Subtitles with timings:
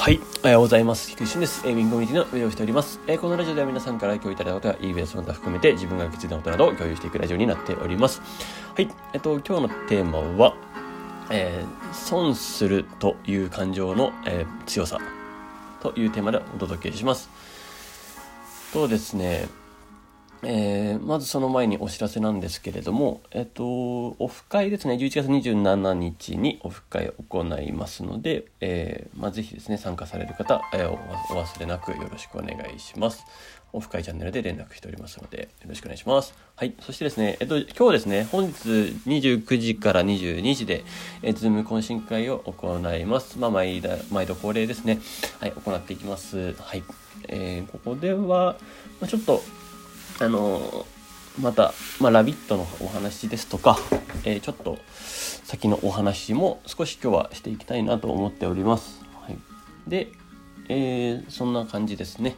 [0.00, 1.10] はい、おはようございます。
[1.10, 1.66] 菊池です。
[1.66, 3.00] えー、ウィンコミュニティの運営をしております。
[3.08, 8.22] えー、このラジオでは皆さんから今日いただいたことや、いいベースの他含めて自分が気づいたことなどを共有していくラジオになっております。
[8.76, 10.54] はい、えっと、今日のテーマは、
[11.30, 15.00] えー、損するという感情の、えー、強さ
[15.82, 17.28] というテーマでお届けします。
[18.72, 19.48] とですね、
[20.42, 23.64] えー、まずその前にお知らせなんですけれども、えっと、
[24.18, 33.24] オフ会ですね、11月27日にオフ会を行いますので、えー、まあ、ぜひですね、参加される方、えー、お忘れなくよろしくお願いします。
[33.72, 36.34] オフ会チャンネルで連絡しておりますので、よろしくお願いします。
[36.56, 36.74] はい。
[36.80, 38.68] そしてですね、えっと、今日ですね、本日
[39.06, 40.84] 29時から22時で、
[41.22, 43.38] えー、ズーム懇親会を行います。
[43.38, 45.00] まあ、毎度、毎度恒例ですね。
[45.40, 46.54] はい、行っていきます。
[46.54, 46.82] はい。
[47.28, 48.56] えー、ここでは、
[49.00, 49.42] まあ、ちょっと、
[50.20, 50.86] あの
[51.40, 53.78] また、まあ、ラビットのお話ですとか、
[54.24, 54.76] えー、ちょっと
[55.44, 59.00] 先のお話も少し今日はしていきたいなと思っております。
[59.20, 59.38] はい、
[59.86, 60.08] で、
[60.68, 62.34] えー、そんな感じですね。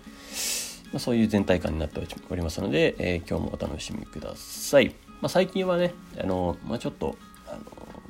[0.92, 4.94] まあ、そういう全体感になっておりますので、えー、今日もお楽しみください。
[5.22, 7.60] まあ、最近はね、あのまあ、ちょっと、あの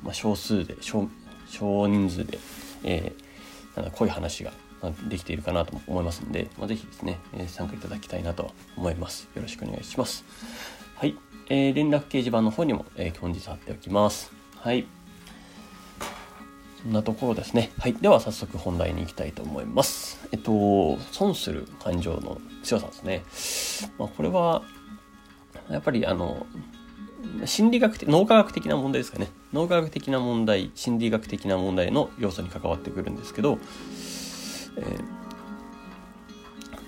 [0.03, 1.07] まあ、少数で少、
[1.47, 2.39] 少人数で、
[2.83, 4.51] えー、なんか濃い話が
[5.07, 9.29] できているかなと思いますので、まあ、ぜひですね、え参加いただきたいなと思います。
[9.35, 10.25] よろしくお願いします。
[10.95, 11.15] はい。
[11.49, 14.31] えー、連絡掲示板の方にも、えー、本日貼っておきます。
[14.55, 14.85] はい。
[16.81, 17.71] そんなところですね。
[17.79, 17.93] はい。
[17.93, 20.19] では早速本題に行きたいと思います。
[20.31, 23.89] えっと、損する感情の強さですね。
[23.99, 24.63] まあ、これは、
[25.69, 26.45] やっぱりあの、
[27.45, 29.27] 心理学的、脳科学的な問題ですかね。
[29.53, 33.59] 脳科学的な問題、心理学的な問題の要素に関わってくるんですけど、
[34.77, 35.03] えー、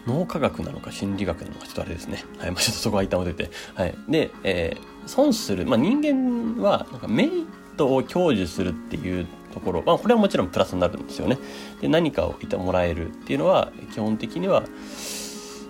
[0.08, 2.24] 脳科学なのか心理学なのかちょっとあれですね。
[2.38, 2.52] はい。
[2.52, 3.50] まあ、ちょっとそこは一旦置いて。
[3.76, 3.96] はい。
[4.10, 5.66] で、えー、損する。
[5.66, 7.46] まあ、人間は、なんかメリッ
[7.78, 9.84] トを享受するっていうところ。
[9.86, 11.38] まあ、これはもちろんプラスになるんですよね。
[11.82, 14.64] で、何かをいてもらえるっていうのは、基本的には、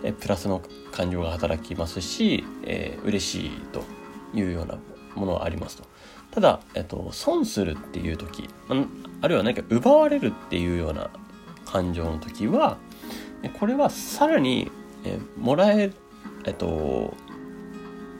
[0.03, 0.61] えプラスの
[0.91, 3.83] 感情が働きますし、えー、嬉しいと
[4.33, 4.77] いうような
[5.15, 5.83] ものはありますと。
[6.31, 8.49] ただ、えっと、損するっていう時、
[9.21, 11.09] あるいは何か奪われるっていうような
[11.73, 12.77] 感情の時は
[13.59, 14.71] これはさらに、
[15.03, 15.91] えもらえ
[16.45, 17.15] えっと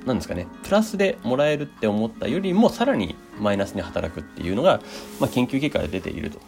[0.06, 4.82] 何ですかねプラスでもらえるって思ったよりもさらにマイナスに働くっていうのが、
[5.20, 6.40] まあ、研究結果で出ていると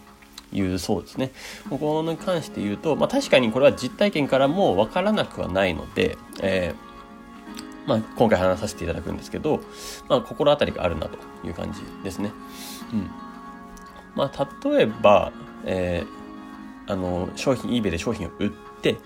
[0.51, 1.31] いうそうですね。
[1.69, 9.61] ここに関して言うと、まあ、確かにこれは実体験からも分からなくはないので、えー、まあ、今回話させていただくんですけど、
[10.09, 12.31] まあ、心当たりがあるなという感じですね。
[12.93, 13.09] うん。
[14.15, 15.31] まあ、例えば、
[15.65, 16.24] えー
[16.87, 18.49] あの、商品、eBay で商品を売っ
[18.81, 18.97] て、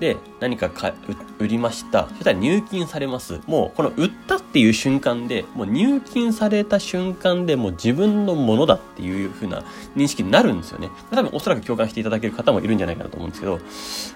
[0.00, 0.92] で、何かか
[1.38, 2.08] 売りました。
[2.08, 3.40] そしたら入金されます。
[3.46, 9.62] もう、この売ったっていう瞬間で、もう入金された瞬間でもう自分のものだっていう風な
[9.96, 10.90] 認識になるんですよね。
[11.10, 13.60] 多分おそらく共感していただける方もいるんじゃないかなと思うんですけど、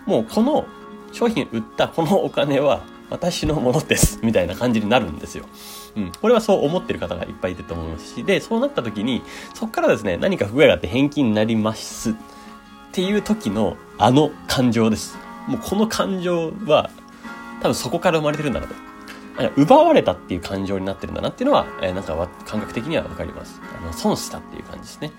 [0.07, 0.67] もうこの
[1.13, 4.19] 商品売ったこのお金は私のものです。
[4.23, 5.45] みたいな感じになるんですよ。
[5.97, 6.13] うん。
[6.21, 9.23] これはそう思ってる方がいっぱいいると思いますし、で、そうなった時に、
[9.55, 12.15] そこからですね、何か不具合があって返金になります。
[12.89, 15.17] っていう時のあの感情です。
[15.47, 16.91] もうこの感情は
[17.63, 18.75] 多分そこから生まれてるんだなと。
[19.57, 23.61] 奪われたっていう感情になってるんだなっていうのは、えー、なんか感覚的にはわかります。
[23.81, 25.13] あの、損したっていう感じですね。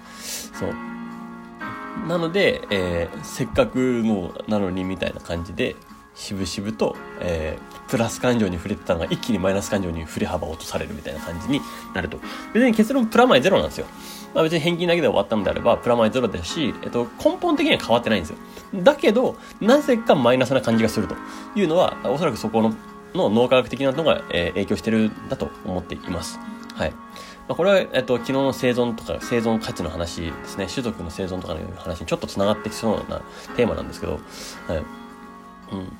[0.59, 0.73] そう。
[2.07, 5.77] なので、えー、せっかくのなのにみたいな感じで、
[6.19, 11.61] 渋々と、えー、プラス感情に触れてたのが一気にマイナス感情に振れ幅を落とされるみたいな感じに
[11.93, 12.19] なると。
[12.53, 13.85] 別に結論プラマイゼロなんですよ。
[14.33, 18.37] まあ、別に返金だけで終わったのであれば、プラマイゼロですし、えっと、根本的には変わってないんですよ。
[18.83, 21.15] だけど、なぜかマイナスな感じがすると
[21.55, 22.75] いうのは、おそらくそこの
[23.13, 26.39] の脳科学的なのが、えー、影響してるんだと思っています。
[26.75, 26.91] はい。
[26.91, 33.21] まあ、これは、えっと、昨日の生存とか、生存価値の話ですね、種族の生存とかの話にちょっと繋がってきそうな
[33.55, 34.19] テーマなんですけど、
[34.67, 34.77] はい。
[35.71, 35.97] うん。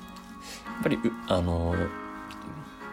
[0.80, 0.98] やっぱり、
[1.28, 1.88] あのー、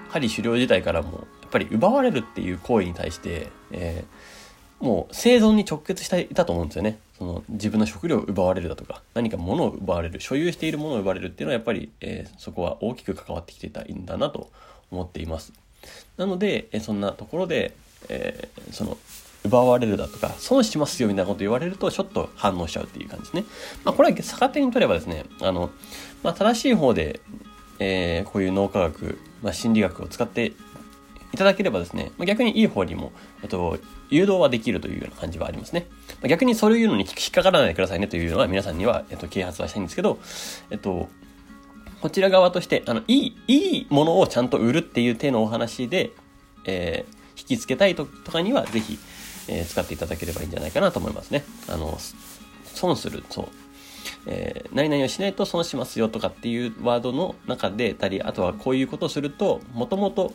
[0.10, 7.00] 針狩猟時代からも、やっぱり奪われるっていう行為に対して、えー、もう生存に直結していたと思うんですよね。
[7.18, 14.52] その自分の食料を奪われるだとか、何か物を奪われる、所有しているものを奪われるっていうのはやっぱり、えー、そこは大きく関わってきていたんだなと
[14.92, 15.54] 思っています。
[16.18, 17.74] なので、えー、そんなところで、
[18.10, 18.98] えー、その、
[19.46, 23.46] 奪われるだとか、損しますよみたいなこと言われるとちょっと反応しちゃうっていう感じですね。
[23.84, 25.70] まあこれは逆手に取ればですね、あの、
[26.24, 27.22] まあ正しい方で、
[27.80, 30.54] えー、こういう脳科学、まあ心理学を使って
[31.34, 33.12] いただければですね、ま逆にいい方にも、
[33.44, 33.78] えっと、
[34.10, 35.88] 誘導はできるというような感じはありますね。
[36.22, 40.20] ま逆にそういうのに引っかからないでくださいねというのは皆さんには、えっと、啓発はしたいんですけど、
[40.72, 41.10] えっと、
[42.02, 46.12] こちら側として、あの、いい、いいものをちゃんと売るっていう手のお話で、
[46.66, 48.98] えー、引き付けたいととかには、ぜひ、
[49.48, 51.44] えー、使っていただければいいんじゃないかなと思いますね。
[51.68, 51.98] あの、
[52.66, 53.48] 損する、そう。
[54.30, 60.34] えー、何々をしないと損しますよとかっていうワードの中でたり、あとはこういうことをすると、もともと、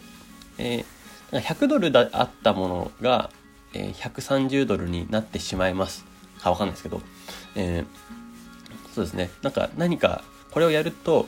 [1.31, 3.31] 100ドルだあったものが、
[3.75, 6.07] えー、130ドルになってしまいます。
[6.41, 7.01] かわかんないですけど、
[7.55, 9.31] えー、そうですね。
[9.43, 11.27] なんか何かこれをやると、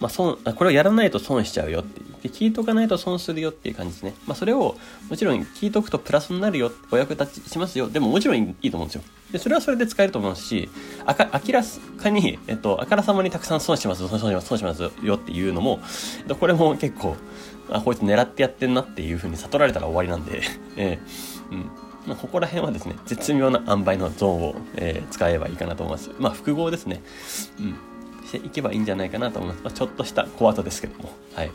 [0.00, 4.14] まあ、損、これをやらないと損しちゃうよってで、聞いとかないと損するよっていう感じですね。
[4.26, 4.76] まあ、それを、
[5.08, 7.88] もちろん聞いとくとプラスになるよ、お役立ちしますよ。
[7.88, 9.02] でももちろんいいと思うんですよ。
[9.32, 10.68] で、それはそれで使えると思いますし、
[11.06, 11.62] あか、明ら
[12.02, 15.80] かに、えっと、あからさまにたくさん損します、損します、損しますよっていうのも、
[16.20, 17.16] えっと、これも結構、
[17.70, 20.42] あ、こいつ狙ってやってんなっていうふうに悟られたら終わりなんで、
[20.76, 21.70] えー、うん。
[22.06, 26.10] まあ、ここら辺はですね、絶妙な塩梅のゾーンを、えー、使えばいいかなと思います。
[26.18, 27.02] まあ、複合ですね。
[27.58, 27.74] うん。
[28.26, 29.64] していけばいいんじゃないかなと思います。
[29.64, 31.12] まあ、ちょっとした小技ですけども。
[31.34, 31.50] はい。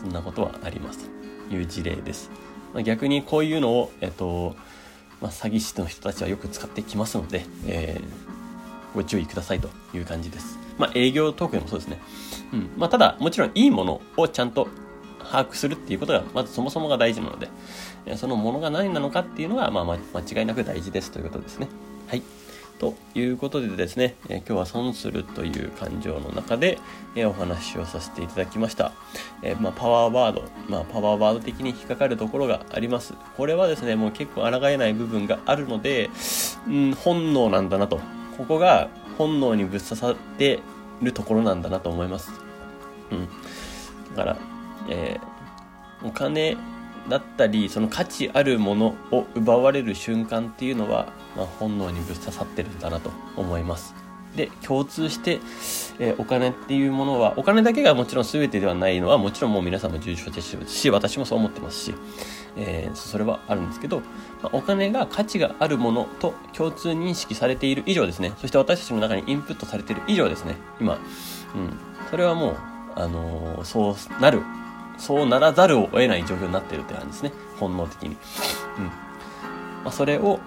[0.00, 1.10] そんなことはあります
[1.48, 2.30] という事例です。
[2.72, 4.56] まあ、逆にこういうのを、えっと、
[5.20, 10.58] まあ、詐欺師の人たちはよく使ってきますので、えー、ご注意くださいという感じです。
[10.78, 12.00] まあ、営業トークでもそうですね。
[12.52, 12.70] うん。
[12.78, 14.68] まあ、ただ、もちろんいいものをちゃんと
[15.18, 17.48] 把握するっていうことが、まずそもそもが大事なので、
[18.16, 21.68] そのものが何なのかっていうのが、まあ、間違いなく大事ですということですね。
[22.08, 22.22] はい。
[22.80, 26.78] ということでですね、え今日は損するという感情の中で、
[27.14, 28.92] えお話をさせていただきました。
[29.42, 33.12] えまあ、パワーワード、まあ、パワーワード的に引っかかるところがあります。
[33.36, 36.08] これはですね、もう結構抗えない部分があるので、
[36.66, 38.00] うん、本能なんだなと。
[38.38, 38.88] ここが
[39.18, 40.60] 本能にぶっ刺さって
[41.02, 42.32] るところなんだなと思います。
[43.10, 43.28] うん。
[44.16, 44.38] だから、
[44.88, 46.56] えー、お金
[47.10, 53.94] だったりその価値あるものを奪われる瞬間っていうのは、まあ、本能にぶっ刺さってるんだなと思います。
[54.36, 55.40] で共通して、
[55.98, 61.94] えー、お金っていうものはお金だけがもちろん全てではないのはもちろんもう皆さんも重症ですし私もそう思ってますし、
[62.56, 64.04] えー、それはあるんですけど、ま
[64.44, 68.32] あ、お金が価値があるものと共通認識されている以上ですね。
[68.40, 70.54] そして私たちの中にインプットされている以上ですね。
[70.80, 71.00] 今、うん、
[72.08, 72.56] それはもう、
[72.94, 74.42] あのー、そうなる
[75.00, 77.32] そうならざるを得ない状況になってるって感じですね。
[77.58, 78.10] 本能的に。
[78.10, 78.16] うん。
[78.84, 78.92] ま
[79.86, 80.38] あ、それを、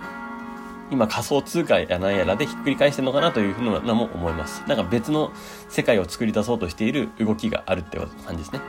[0.91, 4.63] 今仮想通貨やなんやらでひっくり返してるのかなというふうなも思います。
[4.67, 5.31] なんか別の
[5.69, 8.61] 世界を作り出そうとしている動きがあるって感じですね。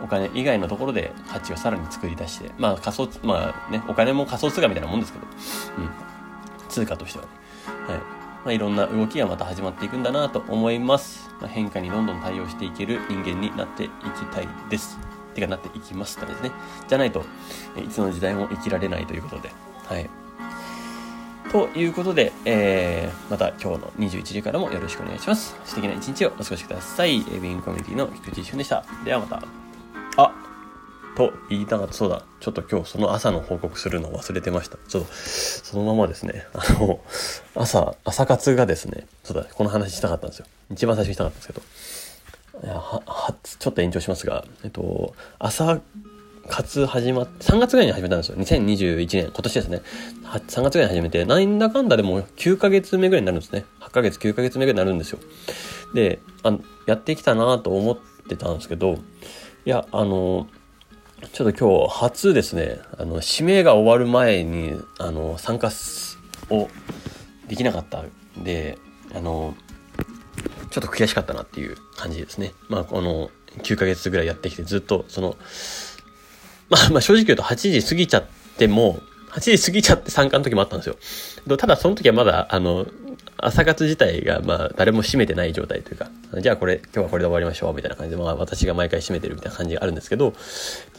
[0.00, 5.26] お金以外のところで価値をさらに作り出して、まあ仮想、まあね、お金も仮想通貨みたいなもんですけど、
[5.78, 5.90] うん。
[6.68, 7.30] 通貨としてはね。
[7.88, 8.17] はい。
[8.48, 11.28] まあ、いろんな動きがまた始まっていくんだなと思います。
[11.38, 14.98] まあ、変化にどんどん対応していける人間になっていきたいです。
[15.34, 16.52] 手がなっていきますからですね。
[16.88, 17.26] じゃないと、
[17.76, 19.52] いつの時代も生きられないということで。
[19.84, 20.08] はい。
[21.52, 25.54] ということで、えー、また今日の21時からもよろしくお願いします。
[25.66, 27.18] 素敵な一日をお過ごしください。
[27.18, 28.82] エビンコミュニティの菊池俊でした。
[29.04, 29.67] ではまた。
[31.18, 31.94] と言いたかった。
[31.94, 32.22] そうだ。
[32.38, 34.78] ちょっと今日その朝の報告するの忘れてました。
[34.86, 36.46] ちょっと、そのままですね。
[36.54, 37.00] あの、
[37.56, 40.46] 朝、朝活がですね、そうだ、この話したかったんですよ。
[40.70, 41.62] 一番最初にしたかったんですけど、
[42.64, 45.80] いやははちょっと延長しますが、えっと、朝
[46.48, 48.36] 活始まって、3月ぐらいに始めたんですよ。
[48.36, 49.82] 2021年、今年ですね。
[50.22, 53.64] 3月ぐらいに始めて、なんだかんだでも9ヶ月目ぐらいになるんですね。
[53.80, 55.18] 8ヶ月、9ヶ月目ぐらいになるんですよ。
[55.94, 56.56] で、あ
[56.86, 57.98] やってきたなと思っ
[58.28, 58.98] てたんですけど、
[59.64, 60.46] いや、あの、
[61.32, 65.70] ちょっと今日初ですね、あの、指名が終わる前に、あの、参加
[66.50, 66.68] を
[67.48, 68.78] できなかったんで、
[69.14, 69.54] あの、
[70.70, 72.52] ちょっと悔しかったなっていう感じですね。
[72.68, 73.30] まあ、この
[73.62, 75.36] 9ヶ月ぐらいやってきてずっと、その、
[76.70, 78.24] まあ、まあ正直言うと8時過ぎちゃっ
[78.56, 80.96] ても、8時過ぎちゃって参加の時もあったんですよ。
[81.56, 82.86] ただその時はまだ、あの、
[83.40, 90.34] 朝活自体が、まあ、誰も閉めてない状態というか、じゃあこれ、今日はこれで終わりましょう、みたいな感じで、まあ、私が毎回閉めてるみたいな感じがあるんですけど、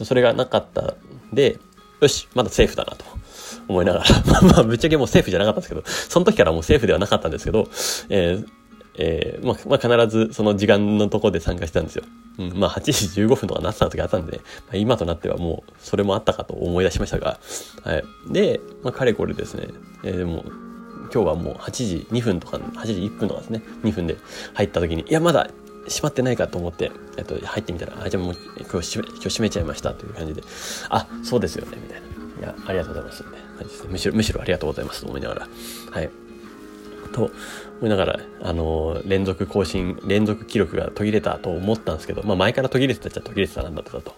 [0.02, 1.58] それがなかったんで、
[2.00, 3.04] よし、まだセーフだなと
[3.68, 7.68] 思いながら、ま あまあ、ぶっちゃけもうセーフじゃなかったんですけど、その時からもうセーフではなかったんですけど、
[8.08, 8.46] えー、
[8.96, 12.04] えー、まあ、まあ、必ずその時間のとこで参加したんですよ。
[12.38, 14.42] うん、まあ、8時15分とかなってた時あったんで、ま
[14.74, 17.38] あ、今となってはもう、それもあったかと思い出しましたが、
[17.84, 18.04] はい。
[18.30, 19.68] で、まあ、かれこれですね、
[20.04, 20.44] えー、でも、
[21.12, 24.16] 今日はもう8時2分とか、8時1分とかですね、2分で
[24.54, 25.50] 入った時に、いや、まだ
[25.86, 30.42] 閉まってないかと思って、えっと、入ってみたら、あ、じゃあもう今日閉め、今日閉めちゃいましたという感じで、
[30.88, 32.06] あ、そうですよね、みたいな。
[32.06, 33.86] いや、ありがとうございます、みたいな感じです。
[33.88, 35.48] むしろ、むしろありがとうございますと思いながら、
[35.90, 36.10] はい。
[37.12, 37.30] と
[37.78, 44.14] 思いながら、あの、連続更新、連続記録が途切れたと思ったんですけど、まあ前から途切れてたっちゃ途切れてたなんだったと。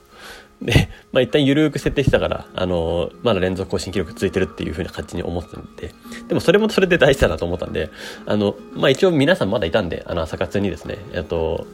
[0.61, 5.94] で、まあ一旦緩く設定してたから、あの、まだ連続更新記録ついてるっていう風な感じに思ってたんで、
[6.28, 7.90] でもそれもそれで大事だなと思ったんで、
[8.26, 11.66] あの、まあ一応皆さんまだいたんで、あの朝活にですね、えっと、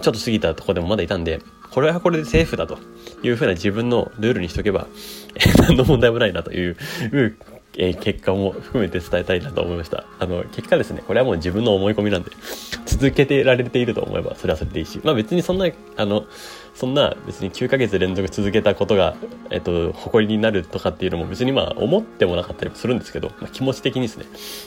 [0.00, 1.40] ちょっと過ぎたとこでもまだいたんで、
[1.70, 2.78] これはこれでセーフだと
[3.22, 4.86] いう風な自分のルールにしとけば、
[5.58, 6.76] 何の問題もないなという
[7.82, 10.04] え、結果も含めて伝えたいなと思いました。
[10.18, 12.30] あの、結果ですね、これはもう自分の思い込みなんで、
[12.84, 16.26] 続けてられていると思えば、それはそれでいいし、まあ別にそんな、あの、
[16.74, 19.16] そんな別に9ヶ月連続続けたことが、
[19.48, 24.26] えっと、誇りになるとかっていうのも別にまあ思ってもなかったりもするんですけど、まあ、気持ち的にですね、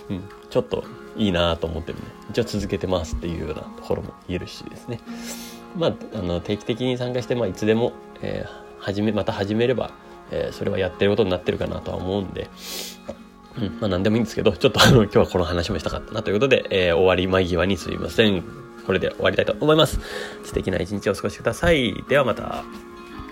[0.10, 0.84] うん、ちょっと
[1.16, 5.00] いいなと思ってるんで、一応続けてますっていうようなところも言えるしですね。
[5.78, 7.94] まあ、あの、定期的に参加して、まあいつでも、
[8.24, 9.92] えー、始め、また始めれば、
[10.34, 12.50] えー、それはやってることになってるかなとは思うんで、
[13.58, 18.44] うん、まあ何でもいいんですけど、ちょっとあの、 今日はこの話もしたかったなということで、えー、終わり間際にすいません。
[18.86, 20.00] これで終わりたいと思います。
[20.44, 22.04] 素敵な一日をお過ごしください。
[22.10, 22.64] ではまた。